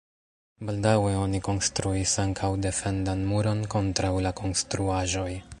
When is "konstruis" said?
1.49-2.15